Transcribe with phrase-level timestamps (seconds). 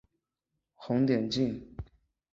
[0.73, 1.75] 红点镜。